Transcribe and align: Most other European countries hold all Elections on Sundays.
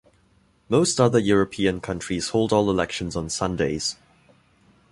Most 0.67 0.99
other 0.99 1.19
European 1.19 1.79
countries 1.79 2.29
hold 2.29 2.51
all 2.51 2.71
Elections 2.71 3.15
on 3.15 3.29
Sundays. 3.29 3.97